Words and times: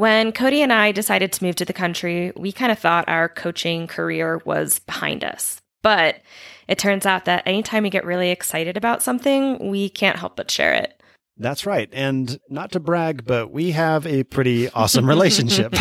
When 0.00 0.32
Cody 0.32 0.62
and 0.62 0.72
I 0.72 0.92
decided 0.92 1.30
to 1.30 1.44
move 1.44 1.56
to 1.56 1.66
the 1.66 1.74
country, 1.74 2.32
we 2.34 2.52
kind 2.52 2.72
of 2.72 2.78
thought 2.78 3.06
our 3.06 3.28
coaching 3.28 3.86
career 3.86 4.40
was 4.46 4.78
behind 4.78 5.22
us. 5.22 5.60
But 5.82 6.22
it 6.66 6.78
turns 6.78 7.04
out 7.04 7.26
that 7.26 7.42
anytime 7.44 7.82
we 7.82 7.90
get 7.90 8.06
really 8.06 8.30
excited 8.30 8.78
about 8.78 9.02
something, 9.02 9.68
we 9.68 9.90
can't 9.90 10.18
help 10.18 10.36
but 10.36 10.50
share 10.50 10.72
it. 10.72 10.98
That's 11.36 11.66
right. 11.66 11.90
And 11.92 12.40
not 12.48 12.72
to 12.72 12.80
brag, 12.80 13.26
but 13.26 13.50
we 13.50 13.72
have 13.72 14.06
a 14.06 14.22
pretty 14.22 14.70
awesome 14.70 15.06
relationship. 15.06 15.74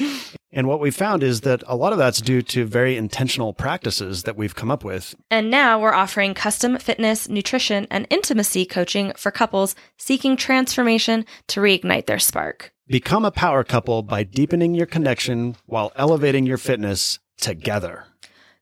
and 0.52 0.66
what 0.66 0.80
we 0.80 0.90
found 0.90 1.22
is 1.22 1.42
that 1.42 1.62
a 1.66 1.76
lot 1.76 1.92
of 1.92 1.98
that's 1.98 2.22
due 2.22 2.40
to 2.40 2.64
very 2.64 2.96
intentional 2.96 3.52
practices 3.52 4.22
that 4.22 4.38
we've 4.38 4.54
come 4.54 4.70
up 4.70 4.84
with. 4.84 5.14
And 5.30 5.50
now 5.50 5.78
we're 5.78 5.92
offering 5.92 6.32
custom 6.32 6.78
fitness, 6.78 7.28
nutrition, 7.28 7.86
and 7.90 8.06
intimacy 8.08 8.64
coaching 8.64 9.12
for 9.18 9.30
couples 9.30 9.76
seeking 9.98 10.38
transformation 10.38 11.26
to 11.48 11.60
reignite 11.60 12.06
their 12.06 12.18
spark. 12.18 12.72
Become 12.88 13.24
a 13.24 13.32
power 13.32 13.64
couple 13.64 14.04
by 14.04 14.22
deepening 14.22 14.72
your 14.72 14.86
connection 14.86 15.56
while 15.66 15.90
elevating 15.96 16.46
your 16.46 16.56
fitness 16.56 17.18
together. 17.36 18.04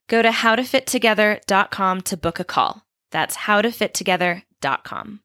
Go 0.08 0.22
to 0.22 0.30
howtofittogether.com 0.30 2.00
to 2.00 2.16
book 2.16 2.40
a 2.40 2.44
call. 2.44 2.86
That's 3.10 3.36
howtofittogether.com. 3.36 5.20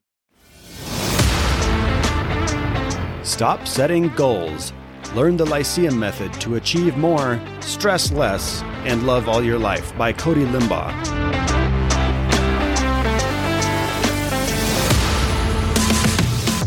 Stop 3.24 3.66
setting 3.66 4.08
goals. 4.10 4.74
Learn 5.14 5.38
the 5.38 5.46
Lyceum 5.46 5.98
method 5.98 6.34
to 6.34 6.56
achieve 6.56 6.98
more, 6.98 7.40
stress 7.60 8.12
less, 8.12 8.60
and 8.84 9.06
love 9.06 9.30
all 9.30 9.42
your 9.42 9.58
life 9.58 9.96
by 9.96 10.12
Cody 10.12 10.44
Limbaugh. 10.44 11.39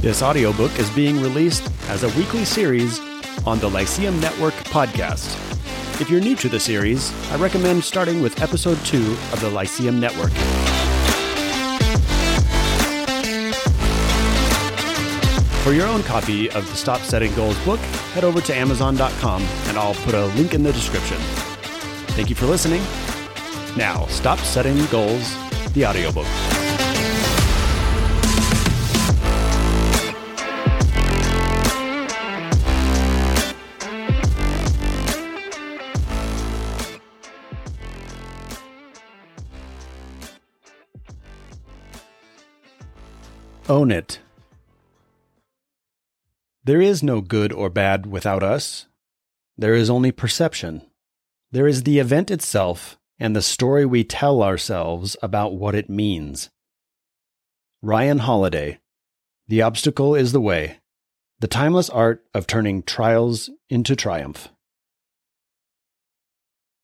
This 0.03 0.21
audiobook 0.21 0.77
is 0.79 0.89
being 0.89 1.21
released 1.21 1.71
as 1.87 2.03
a 2.03 2.09
weekly 2.19 2.43
series 2.43 2.99
on 3.45 3.59
the 3.59 3.69
Lyceum 3.69 4.19
Network 4.19 4.53
podcast. 4.65 5.33
If 6.01 6.09
you're 6.09 6.19
new 6.19 6.35
to 6.35 6.49
the 6.49 6.59
series, 6.59 7.13
I 7.31 7.37
recommend 7.37 7.85
starting 7.85 8.21
with 8.21 8.41
episode 8.41 8.77
2 8.79 8.97
of 9.31 9.39
the 9.39 9.49
Lyceum 9.49 10.01
Network. 10.01 10.33
For 15.63 15.71
your 15.71 15.87
own 15.87 16.03
copy 16.03 16.49
of 16.49 16.69
the 16.69 16.75
Stop 16.75 16.99
Setting 16.99 17.33
Goals 17.33 17.57
book, 17.63 17.79
head 18.11 18.25
over 18.25 18.41
to 18.41 18.53
Amazon.com 18.53 19.41
and 19.41 19.77
I'll 19.77 19.95
put 20.03 20.15
a 20.15 20.25
link 20.35 20.53
in 20.53 20.63
the 20.63 20.73
description. 20.73 21.17
Thank 22.17 22.29
you 22.29 22.35
for 22.35 22.45
listening. 22.45 22.81
Now, 23.77 24.05
Stop 24.07 24.39
Setting 24.39 24.85
Goals, 24.87 25.33
the 25.71 25.85
audiobook. 25.85 26.27
Own 43.83 43.91
it. 43.91 44.19
There 46.63 46.79
is 46.79 47.03
no 47.03 47.19
good 47.19 47.51
or 47.51 47.69
bad 47.69 48.05
without 48.05 48.41
us. 48.41 48.87
There 49.57 49.73
is 49.73 49.89
only 49.89 50.13
perception. 50.13 50.83
There 51.51 51.67
is 51.67 51.83
the 51.83 51.99
event 51.99 52.31
itself 52.31 52.97
and 53.19 53.35
the 53.35 53.41
story 53.41 53.85
we 53.85 54.05
tell 54.05 54.41
ourselves 54.41 55.17
about 55.21 55.55
what 55.55 55.75
it 55.75 55.89
means. 55.89 56.49
Ryan 57.81 58.19
Holiday, 58.19 58.79
The 59.49 59.63
Obstacle 59.63 60.15
is 60.15 60.31
the 60.31 60.39
Way, 60.39 60.79
The 61.41 61.49
Timeless 61.49 61.89
Art 61.89 62.23
of 62.33 62.47
Turning 62.47 62.83
Trials 62.83 63.49
into 63.69 63.97
Triumph. 63.97 64.47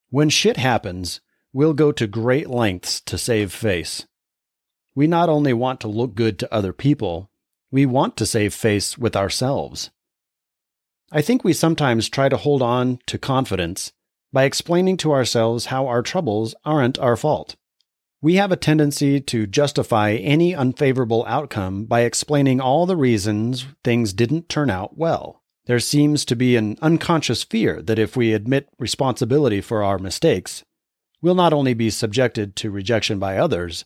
When 0.09 0.27
shit 0.27 0.57
happens, 0.57 1.21
we'll 1.53 1.71
go 1.71 1.93
to 1.93 2.07
great 2.07 2.49
lengths 2.49 2.99
to 3.05 3.17
save 3.17 3.53
face. 3.53 4.05
We 4.99 5.07
not 5.07 5.29
only 5.29 5.53
want 5.53 5.79
to 5.79 5.87
look 5.87 6.13
good 6.13 6.37
to 6.39 6.53
other 6.53 6.73
people, 6.73 7.31
we 7.71 7.85
want 7.85 8.17
to 8.17 8.25
save 8.25 8.53
face 8.53 8.97
with 8.97 9.15
ourselves. 9.15 9.91
I 11.09 11.21
think 11.21 11.41
we 11.41 11.53
sometimes 11.53 12.09
try 12.09 12.27
to 12.27 12.35
hold 12.35 12.61
on 12.61 12.99
to 13.05 13.17
confidence 13.17 13.93
by 14.33 14.43
explaining 14.43 14.97
to 14.97 15.13
ourselves 15.13 15.67
how 15.67 15.87
our 15.87 16.01
troubles 16.01 16.53
aren't 16.65 16.99
our 16.99 17.15
fault. 17.15 17.55
We 18.21 18.35
have 18.35 18.51
a 18.51 18.57
tendency 18.57 19.21
to 19.21 19.47
justify 19.47 20.15
any 20.15 20.53
unfavorable 20.53 21.23
outcome 21.29 21.85
by 21.85 22.01
explaining 22.01 22.59
all 22.59 22.85
the 22.85 22.97
reasons 22.97 23.67
things 23.85 24.11
didn't 24.11 24.49
turn 24.49 24.69
out 24.69 24.97
well. 24.97 25.41
There 25.65 25.79
seems 25.79 26.25
to 26.25 26.35
be 26.35 26.57
an 26.57 26.77
unconscious 26.81 27.43
fear 27.43 27.81
that 27.83 27.99
if 27.99 28.17
we 28.17 28.33
admit 28.33 28.67
responsibility 28.77 29.61
for 29.61 29.81
our 29.81 29.97
mistakes, 29.97 30.65
we'll 31.21 31.35
not 31.35 31.53
only 31.53 31.73
be 31.73 31.89
subjected 31.89 32.57
to 32.57 32.69
rejection 32.69 33.17
by 33.17 33.37
others, 33.37 33.85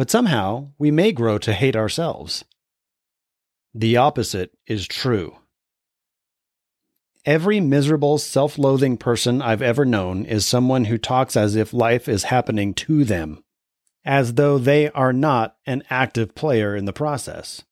but 0.00 0.10
somehow 0.10 0.66
we 0.78 0.90
may 0.90 1.12
grow 1.12 1.36
to 1.36 1.52
hate 1.52 1.76
ourselves. 1.76 2.42
The 3.74 3.98
opposite 3.98 4.50
is 4.66 4.88
true. 4.88 5.36
Every 7.26 7.60
miserable, 7.60 8.16
self 8.16 8.56
loathing 8.56 8.96
person 8.96 9.42
I've 9.42 9.60
ever 9.60 9.84
known 9.84 10.24
is 10.24 10.46
someone 10.46 10.86
who 10.86 10.96
talks 10.96 11.36
as 11.36 11.54
if 11.54 11.74
life 11.74 12.08
is 12.08 12.22
happening 12.22 12.72
to 12.76 13.04
them, 13.04 13.44
as 14.02 14.36
though 14.36 14.56
they 14.56 14.88
are 14.92 15.12
not 15.12 15.56
an 15.66 15.82
active 15.90 16.34
player 16.34 16.74
in 16.74 16.86
the 16.86 16.94
process. 16.94 17.62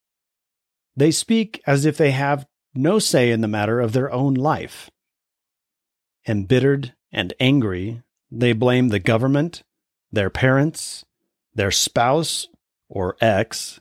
They 0.94 1.10
speak 1.10 1.62
as 1.66 1.86
if 1.86 1.96
they 1.96 2.10
have 2.10 2.46
no 2.74 2.98
say 2.98 3.30
in 3.30 3.40
the 3.40 3.48
matter 3.48 3.80
of 3.80 3.94
their 3.94 4.12
own 4.12 4.34
life. 4.34 4.90
Embittered 6.26 6.92
and 7.10 7.32
angry, 7.40 8.02
they 8.30 8.52
blame 8.52 8.90
the 8.90 9.00
government, 9.00 9.62
their 10.12 10.28
parents, 10.28 11.06
their 11.58 11.70
spouse 11.72 12.46
or 12.88 13.16
ex, 13.20 13.80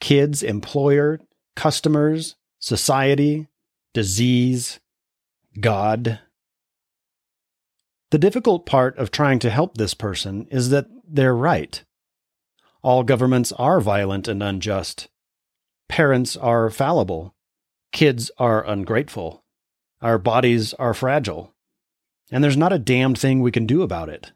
kids, 0.00 0.42
employer, 0.42 1.20
customers, 1.56 2.36
society, 2.60 3.48
disease, 3.92 4.78
God. 5.60 6.20
The 8.12 8.18
difficult 8.18 8.66
part 8.66 8.96
of 8.98 9.10
trying 9.10 9.40
to 9.40 9.50
help 9.50 9.76
this 9.76 9.94
person 9.94 10.46
is 10.50 10.70
that 10.70 10.86
they're 11.06 11.34
right. 11.34 11.82
All 12.82 13.02
governments 13.02 13.50
are 13.52 13.80
violent 13.80 14.28
and 14.28 14.40
unjust. 14.40 15.08
Parents 15.88 16.36
are 16.36 16.70
fallible. 16.70 17.34
Kids 17.90 18.30
are 18.38 18.64
ungrateful. 18.64 19.42
Our 20.00 20.18
bodies 20.18 20.72
are 20.74 20.94
fragile. 20.94 21.52
And 22.30 22.44
there's 22.44 22.56
not 22.56 22.72
a 22.72 22.78
damned 22.78 23.18
thing 23.18 23.40
we 23.40 23.50
can 23.50 23.66
do 23.66 23.82
about 23.82 24.08
it. 24.08 24.30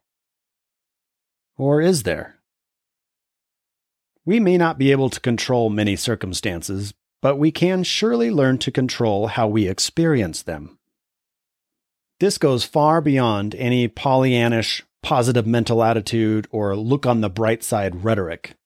Or 1.57 1.81
is 1.81 2.03
there? 2.03 2.36
We 4.27 4.41
may 4.41 4.59
not 4.59 4.77
be 4.77 4.91
able 4.91 5.09
to 5.11 5.21
control 5.21 5.71
many 5.71 5.97
circumstances, 5.97 6.93
but 7.23 7.37
we 7.37 7.51
can 7.51 7.85
surely 7.85 8.31
learn 8.31 8.59
to 8.59 8.71
control 8.73 9.29
how 9.29 9.47
we 9.47 9.69
experience 9.69 10.43
them. 10.43 10.79
This 12.19 12.37
goes 12.37 12.65
far 12.65 13.01
beyond 13.01 13.55
any 13.55 13.89
Pollyannish 13.89 14.83
positive 15.03 15.47
mental 15.47 15.85
attitude 15.85 16.49
or 16.51 16.75
look 16.75 17.07
on 17.07 17.21
the 17.21 17.31
bright 17.31 17.63
side 17.63 18.03
rhetoric. 18.05 18.57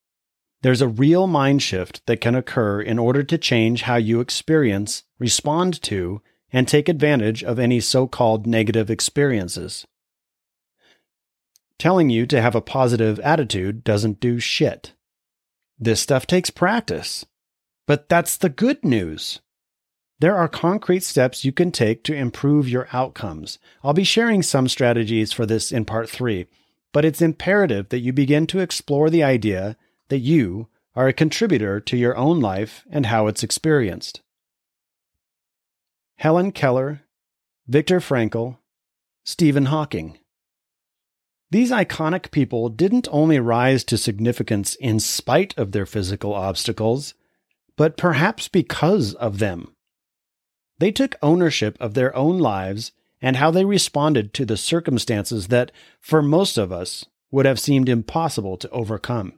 There's 0.63 0.81
a 0.81 0.89
real 0.89 1.27
mind 1.27 1.63
shift 1.63 2.05
that 2.07 2.21
can 2.21 2.35
occur 2.35 2.81
in 2.81 2.99
order 2.99 3.23
to 3.23 3.37
change 3.39 3.83
how 3.83 3.97
you 3.97 4.21
experience, 4.21 5.05
respond 5.19 5.83
to, 5.83 6.23
and 6.53 6.67
take 6.67 6.89
advantage 6.89 7.45
of 7.45 7.59
any 7.59 7.81
so 7.81 8.07
called 8.07 8.47
negative 8.47 8.91
experiences. 8.91 9.87
Telling 11.79 12.09
you 12.09 12.27
to 12.27 12.41
have 12.41 12.55
a 12.55 12.61
positive 12.61 13.19
attitude 13.21 13.85
doesn't 13.85 14.21
do 14.21 14.39
shit. 14.39 14.93
This 15.81 16.01
stuff 16.01 16.27
takes 16.27 16.51
practice. 16.51 17.25
But 17.87 18.09
that's 18.09 18.37
the 18.37 18.51
good 18.51 18.85
news. 18.85 19.41
There 20.21 20.37
are 20.37 20.49
concrete 20.49 21.03
steps 21.03 21.45
you 21.45 21.51
can 21.51 21.73
take 21.73 22.05
to 22.05 22.15
improve 22.15 22.69
your 22.69 22.87
outcomes. 22.93 23.59
I'll 23.83 23.95
be 23.95 24.05
sharing 24.05 24.43
some 24.43 24.69
strategies 24.69 25.33
for 25.33 25.47
this 25.47 25.73
in 25.73 25.87
part 25.87 26.11
three, 26.11 26.47
but 26.93 27.07
it's 27.07 27.23
imperative 27.23 27.89
that 27.89 28.01
you 28.01 28.13
begin 28.13 28.47
to 28.49 28.61
explore 28.61 29.11
the 29.11 29.25
idea 29.25 29.77
that 30.09 30.19
you 30.19 30.69
are 30.95 31.09
a 31.09 31.15
contributor 31.15 31.81
to 31.81 31.97
your 31.97 32.17
own 32.17 32.39
life 32.39 32.85
and 32.91 33.07
how 33.07 33.27
it's 33.27 33.43
experienced. 33.43 34.21
Helen 36.17 36.53
Keller, 36.53 37.01
Viktor 37.67 37.99
Frankl, 37.99 38.59
Stephen 39.25 39.67
Hawking. 39.67 40.20
These 41.51 41.73
iconic 41.73 42.31
people 42.31 42.69
didn't 42.69 43.09
only 43.11 43.41
rise 43.41 43.83
to 43.85 43.99
significance 43.99 44.77
in 44.77 45.01
spite 45.01 45.57
of 45.59 45.73
their 45.73 45.87
physical 45.87 46.33
obstacles, 46.33 47.15
but 47.77 47.97
perhaps 47.97 48.47
because 48.47 49.15
of 49.15 49.39
them. 49.39 49.75
They 50.79 50.93
took 50.93 51.17
ownership 51.21 51.77
of 51.81 51.95
their 51.95 52.15
own 52.15 52.39
lives 52.39 52.93
and 53.21 53.37
how 53.37 53.51
they 53.51 53.65
responded 53.65 54.33
to 54.35 54.47
the 54.47 54.57
circumstances 54.57 55.49
that, 55.49 55.73
for 56.01 56.23
most 56.23 56.57
of 56.57 56.73
us, 56.73 57.05
would 57.31 57.47
have 57.47 57.61
seemed 57.61 57.89
impossible 57.89 58.57
to 58.57 58.71
overcome. 58.71 59.35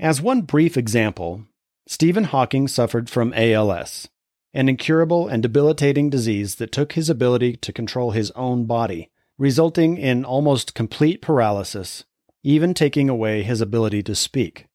As 0.00 0.20
one 0.20 0.42
brief 0.42 0.76
example, 0.76 1.44
Stephen 1.86 2.24
Hawking 2.24 2.68
suffered 2.68 3.08
from 3.08 3.32
ALS, 3.34 4.08
an 4.54 4.68
incurable 4.68 5.28
and 5.28 5.42
debilitating 5.42 6.10
disease 6.10 6.56
that 6.56 6.72
took 6.72 6.94
his 6.94 7.10
ability 7.10 7.56
to 7.56 7.72
control 7.72 8.10
his 8.10 8.30
own 8.32 8.64
body, 8.64 9.10
resulting 9.42 9.98
in 9.98 10.24
almost 10.24 10.72
complete 10.72 11.20
paralysis, 11.20 12.04
even 12.44 12.72
taking 12.72 13.08
away 13.08 13.42
his 13.42 13.60
ability 13.60 14.00
to 14.00 14.14
speak. 14.14 14.68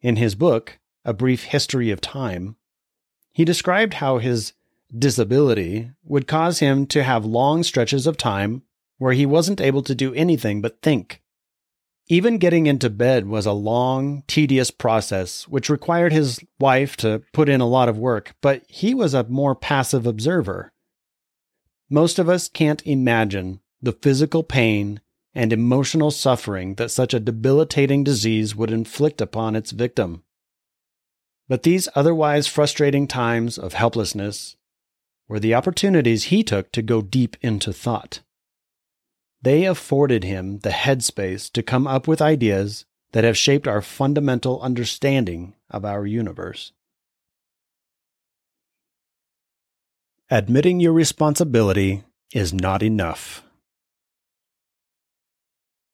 In 0.00 0.16
his 0.16 0.34
book, 0.34 0.80
A 1.04 1.12
Brief 1.12 1.44
History 1.44 1.92
of 1.92 2.00
Time, 2.00 2.56
he 3.30 3.44
described 3.44 3.94
how 3.94 4.18
his 4.18 4.54
disability 4.92 5.92
would 6.02 6.26
cause 6.26 6.58
him 6.58 6.84
to 6.86 7.04
have 7.04 7.24
long 7.24 7.62
stretches 7.62 8.08
of 8.08 8.16
time 8.16 8.62
where 8.98 9.12
he 9.12 9.24
wasn't 9.24 9.60
able 9.60 9.82
to 9.82 9.94
do 9.94 10.12
anything 10.14 10.60
but 10.60 10.82
think. 10.82 11.22
Even 12.08 12.38
getting 12.38 12.66
into 12.66 12.90
bed 12.90 13.28
was 13.28 13.46
a 13.46 13.52
long, 13.52 14.24
tedious 14.26 14.72
process, 14.72 15.46
which 15.46 15.70
required 15.70 16.12
his 16.12 16.40
wife 16.58 16.96
to 16.96 17.22
put 17.32 17.48
in 17.48 17.60
a 17.60 17.68
lot 17.68 17.88
of 17.88 17.98
work, 17.98 18.34
but 18.40 18.64
he 18.66 18.94
was 18.94 19.14
a 19.14 19.22
more 19.28 19.54
passive 19.54 20.08
observer. 20.08 20.72
Most 21.90 22.18
of 22.18 22.28
us 22.28 22.48
can't 22.48 22.86
imagine 22.86 23.60
the 23.82 23.92
physical 23.92 24.42
pain 24.42 25.00
and 25.34 25.52
emotional 25.52 26.10
suffering 26.10 26.76
that 26.76 26.90
such 26.90 27.12
a 27.12 27.20
debilitating 27.20 28.04
disease 28.04 28.54
would 28.56 28.70
inflict 28.70 29.20
upon 29.20 29.56
its 29.56 29.72
victim. 29.72 30.22
But 31.48 31.62
these 31.62 31.88
otherwise 31.94 32.46
frustrating 32.46 33.06
times 33.06 33.58
of 33.58 33.74
helplessness 33.74 34.56
were 35.28 35.40
the 35.40 35.54
opportunities 35.54 36.24
he 36.24 36.42
took 36.42 36.72
to 36.72 36.82
go 36.82 37.02
deep 37.02 37.36
into 37.42 37.72
thought. 37.72 38.20
They 39.42 39.64
afforded 39.64 40.24
him 40.24 40.60
the 40.60 40.70
headspace 40.70 41.50
to 41.52 41.62
come 41.62 41.86
up 41.86 42.08
with 42.08 42.22
ideas 42.22 42.86
that 43.12 43.24
have 43.24 43.36
shaped 43.36 43.68
our 43.68 43.82
fundamental 43.82 44.60
understanding 44.62 45.54
of 45.70 45.84
our 45.84 46.06
universe. 46.06 46.72
Admitting 50.34 50.80
your 50.80 50.92
responsibility 50.92 52.02
is 52.32 52.52
not 52.52 52.82
enough. 52.82 53.44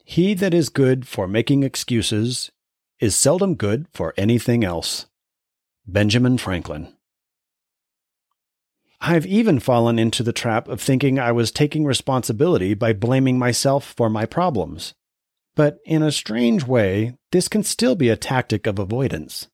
He 0.02 0.32
that 0.32 0.54
is 0.54 0.70
good 0.70 1.06
for 1.06 1.28
making 1.28 1.62
excuses 1.62 2.50
is 3.00 3.14
seldom 3.14 3.54
good 3.54 3.84
for 3.92 4.14
anything 4.16 4.64
else. 4.64 5.04
Benjamin 5.86 6.38
Franklin. 6.38 6.90
I've 8.98 9.26
even 9.26 9.60
fallen 9.60 9.98
into 9.98 10.22
the 10.22 10.32
trap 10.32 10.68
of 10.68 10.80
thinking 10.80 11.18
I 11.18 11.32
was 11.32 11.52
taking 11.52 11.84
responsibility 11.84 12.72
by 12.72 12.94
blaming 12.94 13.38
myself 13.38 13.92
for 13.94 14.08
my 14.08 14.24
problems. 14.24 14.94
But 15.54 15.80
in 15.84 16.02
a 16.02 16.10
strange 16.10 16.66
way, 16.66 17.14
this 17.30 17.46
can 17.46 17.62
still 17.62 17.94
be 17.94 18.08
a 18.08 18.16
tactic 18.16 18.66
of 18.66 18.78
avoidance. 18.78 19.48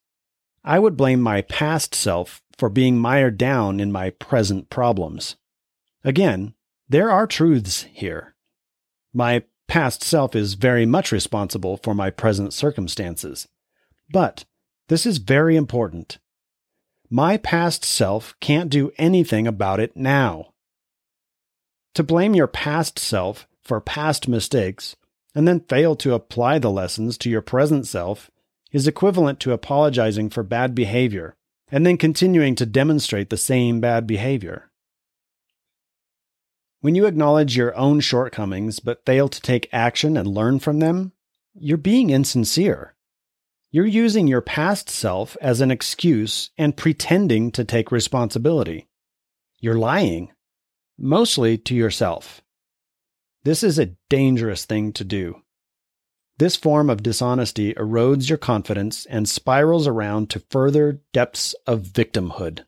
I 0.63 0.79
would 0.79 0.95
blame 0.95 1.19
my 1.19 1.41
past 1.41 1.93
self 1.93 2.41
for 2.57 2.69
being 2.69 2.97
mired 2.97 3.37
down 3.37 3.79
in 3.79 3.91
my 3.91 4.09
present 4.09 4.69
problems. 4.69 5.35
Again, 6.03 6.53
there 6.89 7.11
are 7.11 7.27
truths 7.27 7.83
here. 7.91 8.35
My 9.13 9.43
past 9.67 10.03
self 10.03 10.35
is 10.35 10.55
very 10.55 10.85
much 10.85 11.11
responsible 11.11 11.77
for 11.77 11.93
my 11.93 12.09
present 12.09 12.53
circumstances. 12.53 13.47
But 14.09 14.45
this 14.87 15.05
is 15.05 15.17
very 15.17 15.55
important. 15.55 16.17
My 17.09 17.37
past 17.37 17.85
self 17.85 18.35
can't 18.39 18.69
do 18.69 18.91
anything 18.97 19.47
about 19.47 19.79
it 19.79 19.95
now. 19.95 20.53
To 21.93 22.03
blame 22.03 22.35
your 22.35 22.47
past 22.47 22.99
self 22.99 23.47
for 23.63 23.81
past 23.81 24.27
mistakes 24.27 24.95
and 25.33 25.47
then 25.47 25.61
fail 25.61 25.95
to 25.97 26.13
apply 26.13 26.59
the 26.59 26.71
lessons 26.71 27.17
to 27.19 27.29
your 27.29 27.41
present 27.41 27.87
self 27.87 28.29
is 28.71 28.87
equivalent 28.87 29.39
to 29.39 29.53
apologizing 29.53 30.29
for 30.29 30.43
bad 30.43 30.75
behavior 30.75 31.36
and 31.71 31.85
then 31.85 31.97
continuing 31.97 32.55
to 32.55 32.65
demonstrate 32.65 33.29
the 33.29 33.37
same 33.37 33.79
bad 33.79 34.07
behavior. 34.07 34.71
When 36.79 36.95
you 36.95 37.05
acknowledge 37.05 37.57
your 37.57 37.75
own 37.75 37.99
shortcomings 37.99 38.79
but 38.79 39.05
fail 39.05 39.27
to 39.29 39.41
take 39.41 39.67
action 39.73 40.15
and 40.15 40.27
learn 40.27 40.59
from 40.59 40.79
them, 40.79 41.11
you're 41.53 41.77
being 41.77 42.09
insincere. 42.09 42.95
You're 43.71 43.85
using 43.85 44.27
your 44.27 44.41
past 44.41 44.89
self 44.89 45.35
as 45.41 45.59
an 45.59 45.71
excuse 45.71 46.51
and 46.57 46.77
pretending 46.77 47.51
to 47.51 47.65
take 47.65 47.91
responsibility. 47.91 48.87
You're 49.59 49.77
lying, 49.77 50.31
mostly 50.97 51.57
to 51.57 51.75
yourself. 51.75 52.41
This 53.43 53.63
is 53.63 53.79
a 53.79 53.95
dangerous 54.09 54.65
thing 54.65 54.93
to 54.93 55.03
do. 55.03 55.41
This 56.39 56.55
form 56.55 56.89
of 56.89 57.01
dishonesty 57.01 57.73
erodes 57.73 58.29
your 58.29 58.37
confidence 58.37 59.05
and 59.07 59.27
spirals 59.27 59.87
around 59.87 60.29
to 60.29 60.43
further 60.51 61.01
depths 61.11 61.55
of 61.65 61.81
victimhood. 61.81 62.65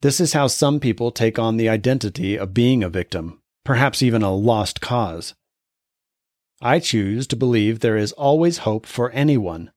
This 0.00 0.20
is 0.20 0.32
how 0.32 0.46
some 0.46 0.78
people 0.78 1.10
take 1.10 1.38
on 1.38 1.56
the 1.56 1.68
identity 1.68 2.36
of 2.36 2.54
being 2.54 2.84
a 2.84 2.88
victim, 2.88 3.40
perhaps 3.64 4.02
even 4.02 4.22
a 4.22 4.32
lost 4.32 4.80
cause. 4.80 5.34
I 6.60 6.78
choose 6.78 7.26
to 7.28 7.36
believe 7.36 7.80
there 7.80 7.96
is 7.96 8.12
always 8.12 8.58
hope 8.58 8.86
for 8.86 9.10
anyone, 9.10 9.72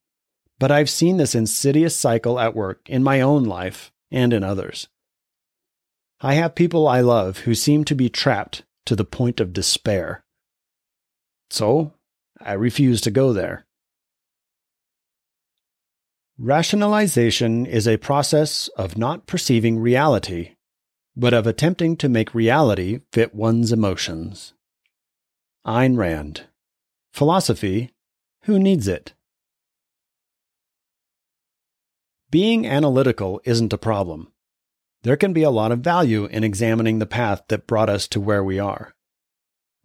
but 0.60 0.72
I've 0.72 0.90
seen 0.90 1.18
this 1.18 1.34
insidious 1.34 1.98
cycle 1.98 2.40
at 2.40 2.56
work 2.56 2.88
in 2.88 3.04
my 3.04 3.22
own 3.22 3.46
life 3.46 3.92
and 4.12 4.31
in 4.31 4.44
others. 4.44 4.88
I 6.22 6.36
have 6.36 6.54
people 6.54 6.88
I 6.88 7.02
love 7.02 7.40
who 7.40 7.56
seem 7.56 7.84
to 7.86 7.96
be 7.96 8.10
trapped 8.10 8.63
to 8.86 8.96
the 8.96 9.06
point 9.06 9.40
of 9.40 9.54
despair. 9.54 10.24
So, 11.50 11.94
I 12.39 12.53
refuse 12.53 13.01
to 13.01 13.11
go 13.11 13.33
there. 13.33 13.65
Rationalization 16.37 17.65
is 17.65 17.87
a 17.87 17.97
process 17.97 18.67
of 18.77 18.97
not 18.97 19.25
perceiving 19.25 19.79
reality, 19.79 20.55
but 21.15 21.33
of 21.33 21.47
attempting 21.47 21.95
to 21.97 22.09
make 22.09 22.35
reality 22.35 22.99
fit 23.13 23.33
one's 23.33 23.71
emotions. 23.71 24.53
Ayn 25.65 25.97
Rand 25.97 26.47
Philosophy 27.13 27.91
Who 28.43 28.59
Needs 28.59 28.87
It? 28.87 29.13
Being 32.29 32.67
analytical 32.67 33.39
isn't 33.45 33.71
a 33.71 33.77
problem. 33.77 34.33
There 35.03 35.15
can 35.15 35.31
be 35.31 35.43
a 35.43 35.49
lot 35.49 35.71
of 35.71 35.79
value 35.79 36.25
in 36.25 36.43
examining 36.43 36.99
the 36.99 37.05
path 37.05 37.43
that 37.47 37.65
brought 37.65 37.89
us 37.89 38.09
to 38.09 38.19
where 38.19 38.43
we 38.43 38.59
are. 38.59 38.93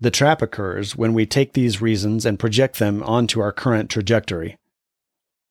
The 0.00 0.10
trap 0.10 0.40
occurs 0.40 0.96
when 0.96 1.12
we 1.12 1.26
take 1.26 1.52
these 1.52 1.82
reasons 1.82 2.24
and 2.24 2.38
project 2.38 2.78
them 2.78 3.02
onto 3.02 3.40
our 3.40 3.52
current 3.52 3.90
trajectory. 3.90 4.56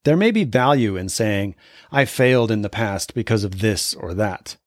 There 0.06 0.18
may 0.18 0.32
be 0.32 0.44
value 0.44 0.96
in 0.96 1.10
saying, 1.10 1.56
I 1.92 2.06
failed 2.06 2.50
in 2.50 2.64
the 2.64 2.70
past 2.70 3.14
because 3.14 3.44
of 3.44 3.60
this 3.60 3.94
or 3.94 4.14
that. 4.16 4.58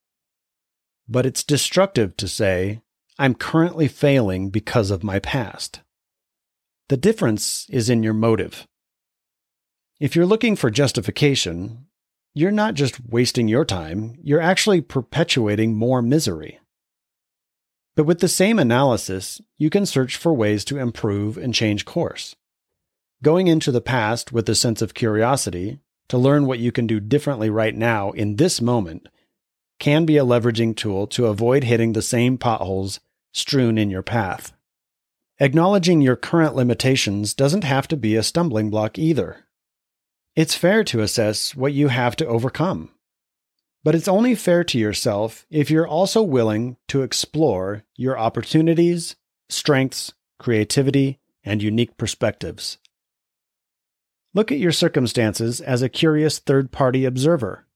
But 1.09 1.27
it's 1.27 1.43
destructive 1.43 2.17
to 2.19 2.29
say, 2.29 2.81
I'm 3.19 3.35
currently 3.35 3.89
failing 3.89 4.51
because 4.51 4.91
of 4.91 5.03
my 5.03 5.19
past. 5.19 5.81
The 6.89 6.97
difference 6.97 7.67
is 7.69 7.91
in 7.91 8.03
your 8.03 8.15
motive. 8.15 8.67
If 9.99 10.15
you're 10.15 10.27
looking 10.27 10.57
for 10.57 10.71
justification, 10.71 11.87
you're 12.35 12.51
not 12.51 12.75
just 12.75 13.01
wasting 13.09 13.49
your 13.49 13.65
time, 13.65 14.17
you're 14.23 14.41
actually 14.41 14.81
perpetuating 14.81 15.75
more 15.75 16.03
misery. 16.03 16.61
But 17.95 18.05
with 18.05 18.21
the 18.21 18.29
same 18.29 18.59
analysis, 18.59 19.41
you 19.59 19.69
can 19.71 19.85
search 19.85 20.17
for 20.17 20.33
ways 20.33 20.65
to 20.67 20.79
improve 20.79 21.37
and 21.37 21.55
change 21.55 21.85
course. 21.85 22.37
Going 23.23 23.47
into 23.47 23.71
the 23.71 23.81
past 23.81 24.33
with 24.33 24.49
a 24.49 24.55
sense 24.55 24.83
of 24.83 24.95
curiosity 24.95 25.79
to 26.09 26.19
learn 26.19 26.47
what 26.47 26.59
you 26.59 26.73
can 26.73 26.87
do 26.87 27.01
differently 27.01 27.51
right 27.51 27.75
now 27.75 28.11
in 28.11 28.37
this 28.37 28.61
moment 28.61 29.09
can 29.79 30.05
be 30.05 30.17
a 30.17 30.25
leveraging 30.25 30.77
tool 30.77 31.07
to 31.09 31.27
avoid 31.27 31.65
hitting 31.65 31.93
the 31.93 32.03
same 32.03 32.39
potholes 32.39 33.01
strewn 33.33 33.79
in 33.79 33.91
your 33.91 34.03
path. 34.03 34.53
Acknowledging 35.41 36.01
your 36.01 36.17
current 36.17 36.55
limitations 36.55 37.35
doesn't 37.35 37.65
have 37.65 37.89
to 37.89 37.97
be 37.97 38.15
a 38.15 38.23
stumbling 38.23 38.71
block 38.71 38.99
either. 38.99 39.45
It's 40.37 40.55
fair 40.55 40.85
to 40.85 41.01
assess 41.01 41.55
what 41.55 41.73
you 41.73 41.89
have 41.89 42.17
to 42.17 42.27
overcome. 42.27 42.91
But 43.85 43.95
it's 43.95 44.09
only 44.09 44.35
fair 44.35 44.63
to 44.65 44.79
yourself 44.79 45.45
if 45.51 45.71
you're 45.71 45.89
also 45.89 46.23
willing 46.23 46.77
to 46.89 47.03
explore 47.03 47.85
your 47.97 48.19
opportunities, 48.19 49.17
strengths, 49.49 50.13
creativity, 50.39 51.19
and 51.45 51.63
unique 51.63 51.97
perspectives. 51.97 52.79
Look 54.35 54.53
at 54.53 54.59
your 54.59 54.73
circumstances 54.73 55.61
as 55.61 55.83
a 55.83 55.89
curious 55.89 56.39
third 56.39 56.71
party 56.71 57.05
observer. 57.05 57.67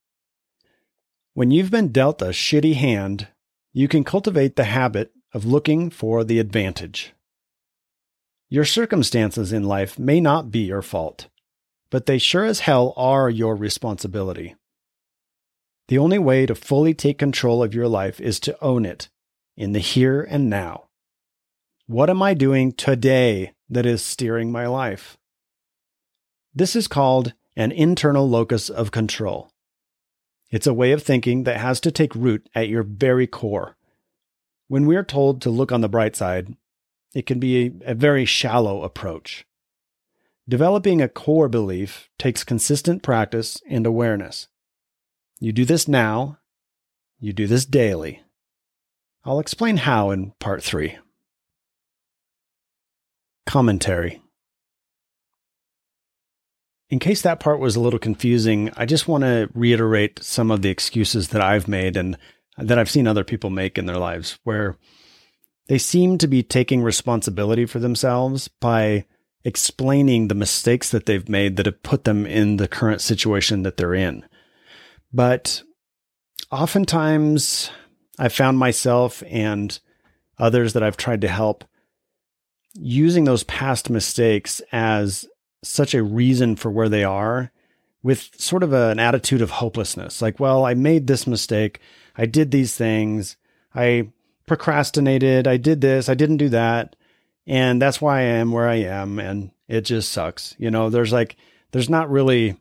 When 1.34 1.50
you've 1.50 1.70
been 1.70 1.92
dealt 1.92 2.22
a 2.22 2.26
shitty 2.26 2.74
hand, 2.74 3.28
you 3.72 3.88
can 3.88 4.04
cultivate 4.04 4.56
the 4.56 4.64
habit 4.64 5.12
of 5.34 5.44
looking 5.44 5.90
for 5.90 6.24
the 6.24 6.38
advantage. 6.38 7.12
Your 8.48 8.64
circumstances 8.64 9.52
in 9.52 9.64
life 9.64 9.98
may 9.98 10.20
not 10.20 10.50
be 10.50 10.60
your 10.60 10.82
fault, 10.82 11.26
but 11.90 12.06
they 12.06 12.16
sure 12.16 12.44
as 12.44 12.60
hell 12.60 12.94
are 12.96 13.28
your 13.28 13.54
responsibility. 13.54 14.54
The 15.88 15.98
only 15.98 16.18
way 16.18 16.46
to 16.46 16.54
fully 16.54 16.94
take 16.94 17.18
control 17.18 17.62
of 17.62 17.74
your 17.74 17.86
life 17.86 18.20
is 18.20 18.40
to 18.40 18.62
own 18.62 18.84
it 18.84 19.08
in 19.56 19.72
the 19.72 19.78
here 19.78 20.22
and 20.22 20.50
now. 20.50 20.84
What 21.86 22.10
am 22.10 22.22
I 22.22 22.34
doing 22.34 22.72
today 22.72 23.52
that 23.70 23.86
is 23.86 24.02
steering 24.02 24.50
my 24.50 24.66
life? 24.66 25.16
This 26.52 26.74
is 26.74 26.88
called 26.88 27.34
an 27.54 27.70
internal 27.70 28.28
locus 28.28 28.68
of 28.68 28.90
control. 28.90 29.52
It's 30.50 30.66
a 30.66 30.74
way 30.74 30.92
of 30.92 31.02
thinking 31.02 31.44
that 31.44 31.58
has 31.58 31.80
to 31.80 31.90
take 31.92 32.14
root 32.14 32.48
at 32.54 32.68
your 32.68 32.82
very 32.82 33.26
core. 33.26 33.76
When 34.68 34.86
we 34.86 34.96
are 34.96 35.04
told 35.04 35.40
to 35.42 35.50
look 35.50 35.70
on 35.70 35.80
the 35.80 35.88
bright 35.88 36.16
side, 36.16 36.56
it 37.14 37.26
can 37.26 37.38
be 37.38 37.66
a, 37.66 37.92
a 37.92 37.94
very 37.94 38.24
shallow 38.24 38.82
approach. 38.82 39.46
Developing 40.48 41.00
a 41.00 41.08
core 41.08 41.48
belief 41.48 42.08
takes 42.18 42.44
consistent 42.44 43.02
practice 43.02 43.60
and 43.68 43.86
awareness. 43.86 44.48
You 45.38 45.52
do 45.52 45.64
this 45.64 45.86
now, 45.86 46.38
you 47.18 47.32
do 47.32 47.46
this 47.46 47.66
daily. 47.66 48.22
I'll 49.24 49.40
explain 49.40 49.76
how 49.78 50.10
in 50.10 50.32
part 50.38 50.62
three. 50.62 50.96
Commentary. 53.44 54.22
In 56.88 56.98
case 57.00 57.22
that 57.22 57.40
part 57.40 57.58
was 57.58 57.74
a 57.74 57.80
little 57.80 57.98
confusing, 57.98 58.70
I 58.76 58.86
just 58.86 59.08
want 59.08 59.24
to 59.24 59.50
reiterate 59.54 60.22
some 60.22 60.50
of 60.50 60.62
the 60.62 60.70
excuses 60.70 61.28
that 61.28 61.42
I've 61.42 61.66
made 61.66 61.96
and 61.96 62.16
that 62.56 62.78
I've 62.78 62.90
seen 62.90 63.06
other 63.06 63.24
people 63.24 63.50
make 63.50 63.76
in 63.76 63.86
their 63.86 63.98
lives, 63.98 64.38
where 64.44 64.76
they 65.66 65.78
seem 65.78 66.16
to 66.18 66.28
be 66.28 66.42
taking 66.42 66.82
responsibility 66.82 67.66
for 67.66 67.80
themselves 67.80 68.48
by 68.48 69.04
explaining 69.44 70.28
the 70.28 70.34
mistakes 70.34 70.90
that 70.90 71.06
they've 71.06 71.28
made 71.28 71.56
that 71.56 71.66
have 71.66 71.82
put 71.82 72.04
them 72.04 72.24
in 72.24 72.56
the 72.56 72.68
current 72.68 73.00
situation 73.00 73.62
that 73.62 73.76
they're 73.76 73.94
in. 73.94 74.24
But 75.16 75.62
oftentimes, 76.52 77.70
I've 78.18 78.34
found 78.34 78.58
myself 78.58 79.22
and 79.26 79.78
others 80.38 80.74
that 80.74 80.82
I've 80.82 80.98
tried 80.98 81.22
to 81.22 81.28
help 81.28 81.64
using 82.74 83.24
those 83.24 83.42
past 83.44 83.88
mistakes 83.88 84.60
as 84.72 85.26
such 85.64 85.94
a 85.94 86.02
reason 86.02 86.54
for 86.54 86.70
where 86.70 86.90
they 86.90 87.02
are 87.02 87.50
with 88.02 88.38
sort 88.38 88.62
of 88.62 88.74
a, 88.74 88.90
an 88.90 88.98
attitude 88.98 89.40
of 89.40 89.48
hopelessness. 89.48 90.20
Like, 90.20 90.38
well, 90.38 90.66
I 90.66 90.74
made 90.74 91.06
this 91.06 91.26
mistake. 91.26 91.80
I 92.14 92.26
did 92.26 92.50
these 92.50 92.76
things. 92.76 93.38
I 93.74 94.10
procrastinated. 94.44 95.48
I 95.48 95.56
did 95.56 95.80
this. 95.80 96.10
I 96.10 96.14
didn't 96.14 96.36
do 96.36 96.50
that 96.50 96.94
and 97.46 97.80
that's 97.80 98.00
why 98.00 98.18
I 98.18 98.22
am 98.22 98.50
where 98.52 98.68
I 98.68 98.76
am 98.76 99.18
and 99.18 99.50
it 99.68 99.82
just 99.82 100.12
sucks. 100.12 100.54
You 100.58 100.70
know, 100.70 100.90
there's 100.90 101.12
like 101.12 101.36
there's 101.72 101.88
not 101.90 102.10
really 102.10 102.56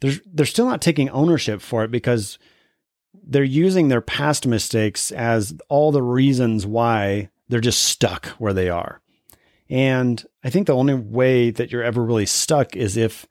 there's 0.00 0.20
they're 0.26 0.46
still 0.46 0.66
not 0.66 0.82
taking 0.82 1.08
ownership 1.10 1.60
for 1.60 1.84
it 1.84 1.90
because 1.90 2.38
they're 3.22 3.42
using 3.42 3.88
their 3.88 4.00
past 4.00 4.46
mistakes 4.46 5.10
as 5.12 5.54
all 5.68 5.92
the 5.92 6.02
reasons 6.02 6.66
why 6.66 7.28
they're 7.48 7.60
just 7.60 7.84
stuck 7.84 8.26
where 8.38 8.52
they 8.52 8.68
are. 8.68 9.00
And 9.68 10.24
I 10.42 10.50
think 10.50 10.66
the 10.66 10.74
only 10.74 10.94
way 10.94 11.50
that 11.50 11.70
you're 11.70 11.82
ever 11.82 12.04
really 12.04 12.26
stuck 12.26 12.74
is 12.74 12.96
if 12.96 13.26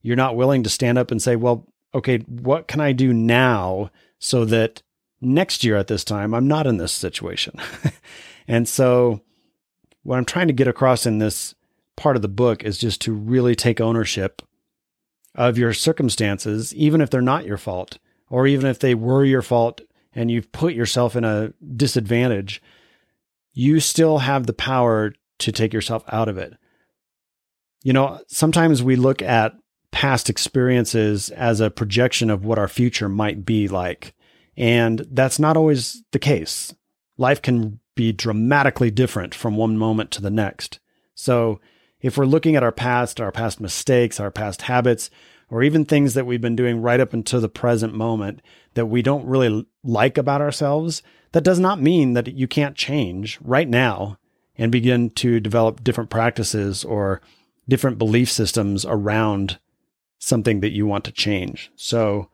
you're 0.00 0.16
not 0.16 0.36
willing 0.36 0.62
to 0.62 0.70
stand 0.70 0.98
up 0.98 1.10
and 1.10 1.20
say, 1.20 1.36
well, 1.36 1.66
okay, 1.94 2.18
what 2.18 2.68
can 2.68 2.80
I 2.80 2.92
do 2.92 3.12
now 3.12 3.90
so 4.18 4.44
that 4.46 4.82
next 5.20 5.64
year 5.64 5.76
at 5.76 5.88
this 5.88 6.04
time 6.04 6.34
I'm 6.34 6.48
not 6.48 6.66
in 6.66 6.78
this 6.78 6.92
situation? 6.92 7.54
and 8.48 8.68
so 8.68 9.20
what 10.02 10.16
I'm 10.16 10.24
trying 10.24 10.48
to 10.48 10.54
get 10.54 10.68
across 10.68 11.06
in 11.06 11.18
this 11.18 11.54
part 11.96 12.16
of 12.16 12.22
the 12.22 12.28
book 12.28 12.64
is 12.64 12.78
just 12.78 13.00
to 13.02 13.12
really 13.12 13.54
take 13.54 13.80
ownership 13.80 14.42
of 15.34 15.58
your 15.58 15.72
circumstances, 15.72 16.74
even 16.74 17.00
if 17.00 17.10
they're 17.10 17.20
not 17.20 17.46
your 17.46 17.56
fault, 17.56 17.98
or 18.28 18.46
even 18.46 18.66
if 18.66 18.78
they 18.78 18.94
were 18.94 19.24
your 19.24 19.42
fault 19.42 19.80
and 20.14 20.30
you've 20.30 20.52
put 20.52 20.74
yourself 20.74 21.16
in 21.16 21.24
a 21.24 21.52
disadvantage, 21.76 22.62
you 23.52 23.80
still 23.80 24.18
have 24.18 24.46
the 24.46 24.52
power 24.52 25.12
to 25.38 25.52
take 25.52 25.72
yourself 25.72 26.04
out 26.08 26.28
of 26.28 26.38
it. 26.38 26.54
You 27.82 27.92
know, 27.92 28.20
sometimes 28.28 28.82
we 28.82 28.96
look 28.96 29.22
at 29.22 29.54
past 29.90 30.30
experiences 30.30 31.30
as 31.30 31.60
a 31.60 31.70
projection 31.70 32.30
of 32.30 32.44
what 32.44 32.58
our 32.58 32.68
future 32.68 33.08
might 33.08 33.44
be 33.44 33.68
like. 33.68 34.14
And 34.56 35.06
that's 35.10 35.38
not 35.38 35.56
always 35.56 36.02
the 36.12 36.18
case. 36.18 36.74
Life 37.18 37.42
can 37.42 37.80
be 37.94 38.12
dramatically 38.12 38.90
different 38.90 39.34
from 39.34 39.56
one 39.56 39.76
moment 39.76 40.10
to 40.12 40.22
the 40.22 40.30
next. 40.30 40.80
So, 41.14 41.60
if 42.02 42.18
we're 42.18 42.26
looking 42.26 42.56
at 42.56 42.62
our 42.62 42.72
past, 42.72 43.20
our 43.20 43.32
past 43.32 43.60
mistakes, 43.60 44.20
our 44.20 44.30
past 44.30 44.62
habits, 44.62 45.08
or 45.48 45.62
even 45.62 45.84
things 45.84 46.14
that 46.14 46.26
we've 46.26 46.40
been 46.40 46.56
doing 46.56 46.82
right 46.82 47.00
up 47.00 47.12
until 47.12 47.40
the 47.40 47.48
present 47.48 47.94
moment 47.94 48.42
that 48.74 48.86
we 48.86 49.02
don't 49.02 49.26
really 49.26 49.66
like 49.84 50.18
about 50.18 50.40
ourselves, 50.40 51.02
that 51.32 51.44
does 51.44 51.58
not 51.58 51.80
mean 51.80 52.14
that 52.14 52.34
you 52.34 52.48
can't 52.48 52.76
change 52.76 53.38
right 53.42 53.68
now 53.68 54.18
and 54.56 54.72
begin 54.72 55.10
to 55.10 55.40
develop 55.40 55.84
different 55.84 56.10
practices 56.10 56.84
or 56.84 57.20
different 57.68 57.98
belief 57.98 58.30
systems 58.30 58.84
around 58.84 59.58
something 60.18 60.60
that 60.60 60.72
you 60.72 60.86
want 60.86 61.04
to 61.04 61.12
change. 61.12 61.70
So 61.76 62.28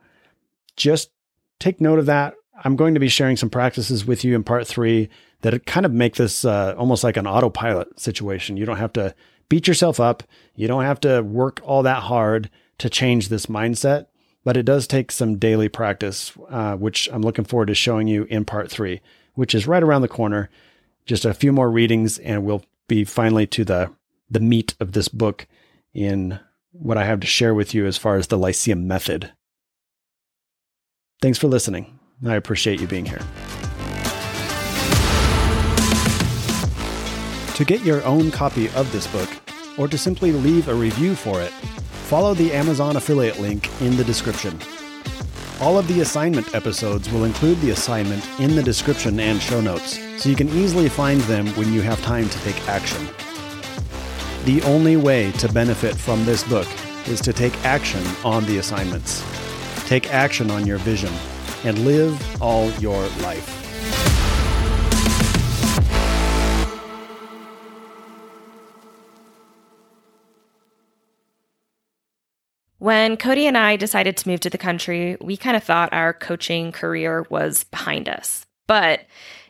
just 0.77 1.11
take 1.59 1.81
note 1.81 1.99
of 1.99 2.07
that. 2.07 2.35
I'm 2.65 2.77
going 2.77 2.95
to 2.95 3.01
be 3.01 3.09
sharing 3.09 3.37
some 3.37 3.51
practices 3.51 4.05
with 4.05 4.25
you 4.25 4.35
in 4.35 4.45
part 4.45 4.67
three 4.67 5.09
that 5.43 5.67
kind 5.67 5.87
of 5.87 5.93
make 5.93 6.17
this 6.17 6.45
uh, 6.45 6.75
almost 6.77 7.05
like 7.05 7.17
an 7.17 7.27
autopilot 7.27 8.01
situation. 8.01 8.57
You 8.57 8.67
don't 8.67 8.79
have 8.79 8.93
to 8.95 9.15
beat 9.49 9.67
yourself 9.69 10.01
up. 10.01 10.23
You 10.55 10.69
don't 10.69 10.85
have 10.85 11.01
to 11.01 11.23
work 11.23 11.61
all 11.65 11.83
that 11.83 12.05
hard 12.05 12.51
to 12.79 12.91
change 12.91 13.29
this 13.29 13.47
mindset, 13.47 14.07
but 14.45 14.57
it 14.57 14.65
does 14.65 14.87
take 14.87 15.11
some 15.11 15.39
daily 15.39 15.69
practice, 15.69 16.33
uh, 16.49 16.77
which 16.77 17.09
I'm 17.13 17.23
looking 17.23 17.45
forward 17.45 17.67
to 17.67 17.75
showing 17.75 18.09
you 18.09 18.25
in 18.25 18.45
part 18.45 18.71
three, 18.71 19.01
which 19.35 19.55
is 19.55 19.67
right 19.67 19.83
around 19.83 20.03
the 20.03 20.09
corner. 20.09 20.51
Just 21.07 21.25
a 21.25 21.35
few 21.35 21.53
more 21.53 21.71
readings, 21.71 22.19
and 22.19 22.45
we'll 22.45 22.65
be 22.87 23.05
finally 23.05 23.47
to 23.49 23.65
the 23.65 23.91
the 24.31 24.41
meat 24.41 24.75
of 24.79 24.93
this 24.93 25.09
book 25.09 25.47
in 25.95 26.39
what 26.73 26.99
I 26.99 27.05
have 27.05 27.21
to 27.21 27.27
share 27.27 27.55
with 27.55 27.73
you 27.75 27.87
as 27.87 27.97
far 27.97 28.17
as 28.17 28.27
the 28.27 28.37
Lyceum 28.37 28.87
method. 28.87 29.33
Thanks 31.23 31.39
for 31.39 31.49
listening. 31.49 31.99
I 32.27 32.35
appreciate 32.35 32.81
you 32.81 32.87
being 32.87 33.07
here. 33.07 33.21
To 37.59 37.65
get 37.65 37.83
your 37.83 38.05
own 38.05 38.31
copy 38.31 38.69
of 38.69 38.93
this 38.93 39.09
book, 39.09 39.29
or 39.77 39.89
to 39.89 39.99
simply 39.99 40.31
leave 40.31 40.69
a 40.69 40.75
review 40.75 41.17
for 41.17 41.43
it, 41.43 41.51
follow 42.07 42.33
the 42.33 42.53
Amazon 42.53 42.95
affiliate 42.95 43.41
link 43.41 43.69
in 43.81 43.97
the 43.97 44.05
description. 44.05 44.57
All 45.61 45.77
of 45.77 45.89
the 45.89 46.03
assignment 46.03 46.55
episodes 46.55 47.11
will 47.11 47.25
include 47.25 47.61
the 47.61 47.71
assignment 47.71 48.25
in 48.39 48.55
the 48.55 48.63
description 48.63 49.19
and 49.19 49.43
show 49.43 49.61
notes, 49.61 49.99
so 50.23 50.29
you 50.29 50.37
can 50.37 50.49
easily 50.51 50.89
find 50.89 51.21
them 51.23 51.49
when 51.57 51.73
you 51.73 51.83
have 51.83 52.01
time 52.03 52.29
to 52.29 52.39
take 52.43 52.69
action. 52.69 53.05
The 54.45 54.63
only 54.63 54.97
way 54.97 55.33
to 55.33 55.53
benefit 55.53 55.97
from 55.97 56.25
this 56.25 56.45
book 56.45 56.69
is 57.09 57.21
to 57.23 57.33
take 57.33 57.57
action 57.65 58.05
on 58.25 58.47
the 58.47 58.59
assignments. 58.59 59.25
Take 59.89 60.15
action 60.15 60.53
on 60.53 60.65
your 60.65 60.79
vision 60.79 61.13
and 61.65 61.85
live 61.85 62.41
all 62.41 62.71
your 62.75 63.01
life. 63.19 63.68
When 72.89 73.19
Cody 73.19 73.47
and 73.47 73.59
I 73.59 73.77
decided 73.77 74.17
to 74.17 74.29
move 74.31 74.41
to 74.41 74.49
the 74.49 74.57
country, 74.57 75.19
we 75.21 75.37
kind 75.37 75.59
of 75.59 75.63
thought 75.63 75.93
our 75.93 76.15
coaching 76.15 76.73
career 76.73 77.27
was 77.29 77.65
behind 77.65 78.09
us. 78.09 78.47
But 78.67 79.01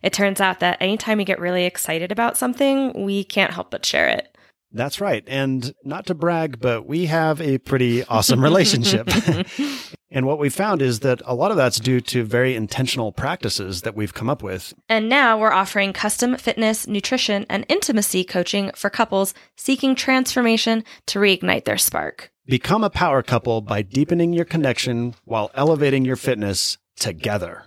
it 0.03 0.13
turns 0.13 0.41
out 0.41 0.59
that 0.59 0.79
anytime 0.81 1.19
we 1.19 1.25
get 1.25 1.39
really 1.39 1.65
excited 1.65 2.11
about 2.11 2.37
something, 2.37 3.05
we 3.05 3.23
can't 3.23 3.53
help 3.53 3.71
but 3.71 3.87
share 3.87 4.09
it. 4.09 4.37
That's 4.73 5.01
right. 5.01 5.23
And 5.29 5.73
not 5.85 6.07
to 6.07 6.17
brag, 6.17 6.59
but 6.59 6.89
we 6.89 7.07
have 7.07 7.41
a 7.41 7.59
pretty 7.59 8.03
awesome 8.07 8.43
relationship. 8.43 9.09
and 10.11 10.27
what 10.27 10.41
we 10.41 10.49
found 10.49 10.83
is 10.83 10.99
that 11.01 11.23
a 11.25 11.37
lot 11.37 11.53
of 11.53 11.57
that's 11.57 11.79
due 11.79 12.01
to 12.01 12.25
very 12.25 12.57
intentional 12.57 13.13
practices 13.13 13.83
that 13.83 13.95
we've 13.95 14.15
come 14.15 14.29
up 14.29 14.43
with. 14.43 14.75
And 14.89 15.09
now 15.09 15.39
we're 15.39 15.53
offering 15.53 15.93
custom 15.93 16.37
fitness, 16.39 16.89
nutrition, 16.89 17.47
and 17.49 17.65
intimacy 17.69 18.25
coaching 18.25 18.73
for 18.75 18.91
couples 18.91 19.33
seeking 19.55 19.95
transformation 19.95 20.83
to 21.07 21.21
reignite 21.21 21.67
their 21.67 21.79
spark. 21.79 22.33
Become 22.49 22.83
a 22.83 22.89
power 22.89 23.23
couple 23.23 23.61
by 23.61 23.83
deepening 23.83 24.33
your 24.33 24.47
connection 24.47 25.15
while 25.27 25.51
elevating 25.55 26.07
your 26.07 26.17
fitness 26.17 26.79
together. 26.99 27.65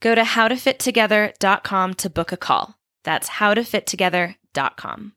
Go 0.00 0.14
to 0.14 0.22
howtofittogether.com 0.22 1.94
to 1.94 2.10
book 2.10 2.30
a 2.30 2.36
call. 2.36 2.74
That's 3.02 3.30
howtofittogether.com. 3.30 5.12